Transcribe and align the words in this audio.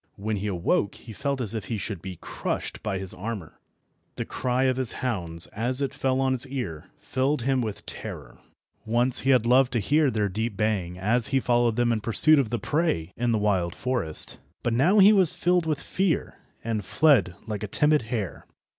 When 0.15 0.37
he 0.37 0.47
awoke 0.47 0.95
he 0.95 1.13
felt 1.13 1.41
as 1.41 1.53
if 1.53 1.65
he 1.65 1.77
should 1.77 2.01
be 2.01 2.15
crushed 2.19 2.81
by 2.81 2.97
his 2.97 3.13
armour. 3.13 3.59
The 4.15 4.25
cry 4.25 4.63
of 4.63 4.77
his 4.77 4.93
hounds, 4.93 5.45
as 5.55 5.79
it 5.79 5.93
fell 5.93 6.19
on 6.21 6.31
his 6.31 6.47
ear, 6.47 6.89
filled 6.97 7.43
him 7.43 7.61
with 7.61 7.85
terror. 7.85 8.39
Once 8.83 9.19
he 9.19 9.29
had 9.29 9.45
loved 9.45 9.71
to 9.73 9.79
hear 9.79 10.09
their 10.09 10.27
deep 10.27 10.57
baying 10.57 10.97
as 10.97 11.27
he 11.27 11.39
followed 11.39 11.75
them 11.75 11.91
in 11.91 12.01
pursuit 12.01 12.39
of 12.39 12.49
the 12.49 12.57
prey 12.57 13.13
in 13.15 13.31
the 13.31 13.37
wild 13.37 13.75
forest, 13.75 14.39
but 14.63 14.73
now 14.73 14.97
he 14.97 15.13
was 15.13 15.33
filled 15.35 15.67
with 15.67 15.79
fear, 15.79 16.35
and 16.63 16.83
fled 16.83 17.35
like 17.45 17.61
a 17.61 17.67
timid 17.67 18.01
hare. 18.01 18.47